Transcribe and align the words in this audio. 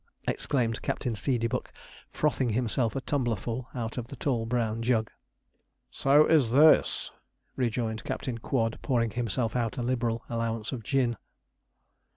exclaimed 0.27 0.81
Captain 0.81 1.13
Seedeybuck, 1.13 1.67
frothing 2.09 2.49
himself 2.49 2.95
a 2.95 3.01
tumblerful 3.01 3.67
out 3.75 3.99
of 3.99 4.07
the 4.07 4.15
tall 4.15 4.47
brown 4.47 4.81
jug. 4.81 5.11
'So 5.91 6.25
is 6.25 6.49
this,' 6.49 7.11
rejoined 7.55 8.03
Captain 8.03 8.39
Quod, 8.39 8.79
pouring 8.81 9.11
himself 9.11 9.55
out 9.55 9.77
a 9.77 9.83
liberal 9.83 10.23
allowance 10.27 10.71
of 10.71 10.81
gin. 10.81 11.17